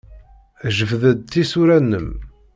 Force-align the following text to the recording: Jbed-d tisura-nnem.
Jbed-d 0.77 1.27
tisura-nnem. 1.31 2.07